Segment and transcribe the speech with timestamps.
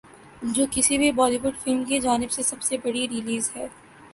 [0.53, 3.67] جو کسی بھی بولی وڈ فلم کی جانب سے سب سے بڑی ریلیز ہے